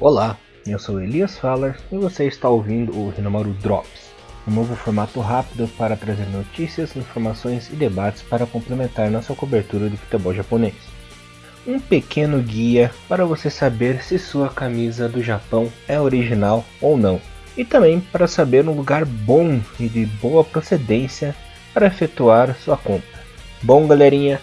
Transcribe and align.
Olá, 0.00 0.38
eu 0.64 0.78
sou 0.78 1.00
Elias 1.00 1.36
Faller 1.38 1.76
e 1.90 1.96
você 1.96 2.24
está 2.28 2.48
ouvindo 2.48 2.96
o 2.96 3.10
Rinomaru 3.10 3.52
Drops, 3.54 4.12
um 4.46 4.52
novo 4.52 4.76
formato 4.76 5.18
rápido 5.18 5.66
para 5.76 5.96
trazer 5.96 6.26
notícias, 6.26 6.94
informações 6.94 7.68
e 7.72 7.74
debates 7.74 8.22
para 8.22 8.46
complementar 8.46 9.10
nossa 9.10 9.34
cobertura 9.34 9.90
de 9.90 9.96
futebol 9.96 10.32
japonês. 10.32 10.76
Um 11.66 11.80
pequeno 11.80 12.40
guia 12.40 12.92
para 13.08 13.24
você 13.24 13.50
saber 13.50 14.00
se 14.00 14.20
sua 14.20 14.48
camisa 14.48 15.08
do 15.08 15.20
Japão 15.20 15.68
é 15.88 16.00
original 16.00 16.64
ou 16.80 16.96
não, 16.96 17.20
e 17.56 17.64
também 17.64 17.98
para 17.98 18.28
saber 18.28 18.68
um 18.68 18.76
lugar 18.76 19.04
bom 19.04 19.60
e 19.80 19.88
de 19.88 20.06
boa 20.06 20.44
procedência 20.44 21.34
para 21.74 21.88
efetuar 21.88 22.54
sua 22.54 22.76
compra. 22.76 23.18
Bom, 23.64 23.84
galerinha, 23.88 24.40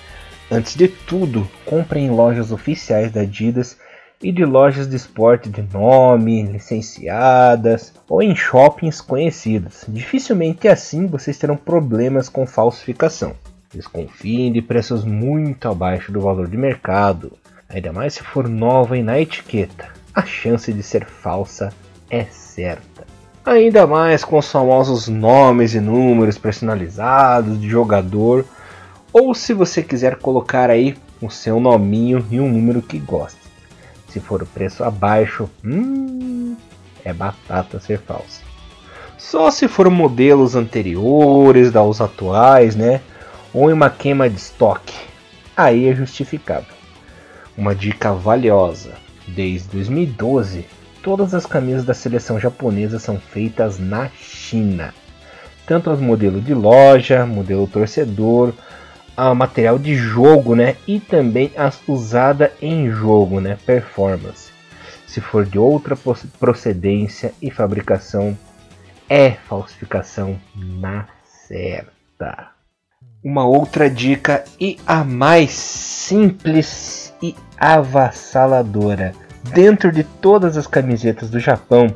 antes 0.52 0.76
de 0.76 0.90
tudo, 0.90 1.50
compre 1.64 2.02
em 2.02 2.10
lojas 2.10 2.52
oficiais 2.52 3.10
da 3.10 3.22
Adidas 3.22 3.78
e 4.22 4.32
de 4.32 4.46
lojas 4.46 4.88
de 4.88 4.96
esporte 4.96 5.50
de 5.50 5.62
nome, 5.62 6.44
licenciadas 6.44 7.94
ou 8.10 8.22
em 8.22 8.36
shoppings 8.36 9.02
conhecidos. 9.02 9.86
Dificilmente 9.88 10.68
assim 10.68 11.08
vocês 11.08 11.38
terão 11.38 11.58
problemas 11.58 12.30
com 12.30 12.48
falsificação. 12.48 13.34
Desconfiem 13.74 14.52
de 14.54 14.62
preços 14.62 15.04
muito 15.04 15.68
abaixo 15.68 16.12
do 16.12 16.22
valor 16.22 16.48
de 16.48 16.58
mercado, 16.58 17.34
ainda 17.68 17.92
mais 17.92 18.14
se 18.14 18.24
for 18.24 18.48
nova 18.48 18.98
e 18.98 19.04
na 19.04 19.20
etiqueta. 19.20 19.90
A 20.14 20.26
chance 20.26 20.72
de 20.72 20.82
ser 20.82 21.06
falsa 21.06 21.74
é 22.10 22.24
certa. 22.26 23.06
Ainda 23.46 23.86
mais 23.86 24.24
com 24.24 24.38
os 24.38 24.50
famosos 24.50 25.08
nomes 25.08 25.76
e 25.76 25.80
números 25.80 26.38
personalizados 26.38 27.60
de 27.60 27.70
jogador 27.70 28.46
ou 29.14 29.36
se 29.36 29.54
você 29.54 29.84
quiser 29.84 30.16
colocar 30.18 30.70
aí 30.70 30.96
o 31.22 31.30
seu 31.30 31.60
nominho 31.60 32.26
e 32.32 32.40
um 32.40 32.50
número 32.50 32.82
que 32.82 32.98
goste. 32.98 33.45
Se 34.16 34.22
for 34.22 34.42
o 34.42 34.46
preço 34.46 34.82
abaixo, 34.82 35.50
hum, 35.62 36.56
é 37.04 37.12
batata 37.12 37.82
ser 37.82 38.00
falso. 38.00 38.42
Só 39.18 39.52
se 39.52 39.68
for 39.68 39.90
modelos 39.90 40.56
anteriores, 40.56 41.70
da 41.70 41.84
os 41.84 42.00
atuais, 42.00 42.78
né? 42.78 43.02
Ou 43.54 43.70
em 43.70 43.74
uma 43.74 43.90
queima 43.90 44.30
de 44.30 44.38
estoque. 44.38 44.96
Aí 45.58 45.90
é 45.90 45.94
justificável. 45.94 46.74
Uma 47.58 47.76
dica 47.76 48.14
valiosa. 48.14 48.94
Desde 49.28 49.68
2012, 49.68 50.66
todas 51.04 51.34
as 51.34 51.46
camisas 51.46 51.84
da 51.84 51.94
seleção 51.94 52.40
japonesa 52.40 53.00
são 53.00 53.20
feitas 53.20 53.80
na 53.80 54.08
China. 54.18 54.94
Tanto 55.68 55.90
as 55.90 56.00
modelos 56.00 56.46
de 56.46 56.54
loja, 56.54 57.26
modelo 57.26 57.68
torcedor, 57.68 58.54
a 59.16 59.34
material 59.34 59.80
de 59.80 59.96
jogo, 59.96 60.56
né? 60.56 60.76
E 60.88 61.00
também 61.00 61.52
as 61.56 61.80
usada 61.88 62.52
em 62.62 62.90
jogo, 62.90 63.40
né? 63.40 63.58
Performance. 63.66 64.52
Se 65.08 65.22
for 65.22 65.46
de 65.46 65.58
outra 65.58 65.98
procedência 66.40 67.34
e 67.42 67.50
fabricação, 67.50 68.38
é 69.10 69.32
falsificação 69.32 70.38
na 70.56 71.08
certa. 71.48 72.50
Uma 73.24 73.46
outra 73.46 73.90
dica 73.90 74.44
e 74.60 74.78
a 74.86 75.04
mais 75.04 75.52
simples 75.52 77.14
e 77.22 77.36
avassaladora. 77.58 79.14
Dentro 79.54 79.92
de 79.92 80.04
todas 80.04 80.58
as 80.58 80.68
camisetas 80.68 81.30
do 81.30 81.40
Japão 81.40 81.88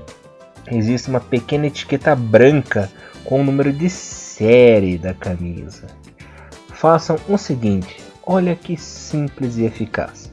existe 0.72 1.10
uma 1.10 1.20
pequena 1.20 1.68
etiqueta 1.68 2.16
branca 2.16 2.90
com 3.26 3.42
o 3.42 3.44
número 3.44 3.74
de 3.74 3.90
série 3.90 4.98
da 4.98 5.14
camisa 5.14 5.88
façam 6.80 7.18
o 7.28 7.38
seguinte: 7.38 7.98
olha 8.26 8.56
que 8.56 8.78
simples 8.78 9.58
e 9.58 9.66
eficaz. 9.66 10.32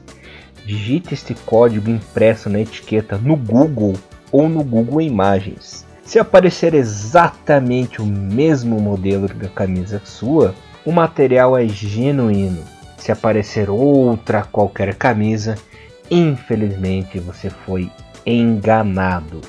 Digite 0.65 1.13
este 1.13 1.33
código 1.33 1.89
impresso 1.89 2.49
na 2.49 2.61
etiqueta 2.61 3.17
no 3.17 3.35
Google 3.35 3.93
ou 4.31 4.49
no 4.49 4.63
Google 4.63 5.01
Imagens. 5.01 5.85
Se 6.03 6.19
aparecer 6.19 6.73
exatamente 6.73 8.01
o 8.01 8.05
mesmo 8.05 8.79
modelo 8.79 9.27
da 9.27 9.49
camisa 9.49 10.01
sua, 10.05 10.55
o 10.85 10.91
material 10.91 11.57
é 11.57 11.67
genuíno. 11.67 12.63
Se 12.97 13.11
aparecer 13.11 13.69
outra 13.69 14.43
qualquer 14.43 14.95
camisa, 14.95 15.55
infelizmente 16.09 17.19
você 17.19 17.49
foi 17.49 17.91
enganado. 18.25 19.41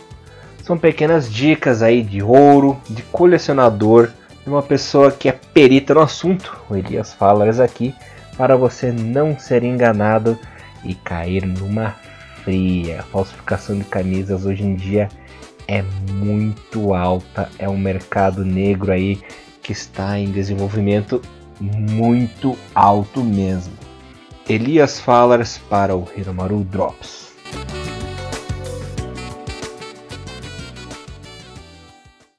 São 0.64 0.76
pequenas 0.76 1.32
dicas 1.32 1.80
aí 1.80 2.02
de 2.02 2.22
ouro, 2.22 2.76
de 2.88 3.02
colecionador 3.04 4.10
uma 4.48 4.62
pessoa 4.62 5.10
que 5.10 5.28
é 5.28 5.32
perita 5.32 5.94
no 5.94 6.00
assunto, 6.00 6.56
o 6.68 6.76
Elias 6.76 7.12
Falares 7.12 7.60
aqui, 7.60 7.94
para 8.36 8.56
você 8.56 8.92
não 8.92 9.38
ser 9.38 9.62
enganado 9.64 10.38
e 10.84 10.94
cair 10.94 11.46
numa 11.46 11.96
fria. 12.42 13.00
A 13.00 13.02
falsificação 13.02 13.78
de 13.78 13.84
camisas 13.84 14.46
hoje 14.46 14.64
em 14.64 14.74
dia 14.74 15.08
é 15.66 15.82
muito 16.12 16.94
alta, 16.94 17.50
é 17.58 17.68
um 17.68 17.76
mercado 17.76 18.44
negro 18.44 18.92
aí 18.92 19.20
que 19.62 19.72
está 19.72 20.18
em 20.18 20.30
desenvolvimento 20.30 21.20
muito 21.60 22.56
alto 22.74 23.22
mesmo. 23.22 23.74
Elias 24.48 24.98
Falares 24.98 25.58
para 25.68 25.94
o 25.94 26.08
Hiromaru 26.16 26.64
Drops. 26.64 27.27